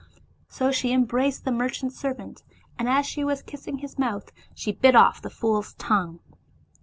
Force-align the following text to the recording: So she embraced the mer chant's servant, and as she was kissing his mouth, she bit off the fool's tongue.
So 0.47 0.71
she 0.71 0.91
embraced 0.93 1.45
the 1.45 1.51
mer 1.51 1.69
chant's 1.69 1.95
servant, 1.95 2.41
and 2.79 2.89
as 2.89 3.05
she 3.05 3.23
was 3.23 3.43
kissing 3.43 3.77
his 3.77 3.99
mouth, 3.99 4.31
she 4.55 4.71
bit 4.71 4.95
off 4.95 5.21
the 5.21 5.29
fool's 5.29 5.73
tongue. 5.75 6.19